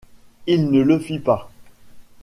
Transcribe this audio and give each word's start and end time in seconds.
Il 0.47 0.71
ne 0.71 0.81
le 0.81 0.97
fit 0.97 1.19
pas. 1.19 1.51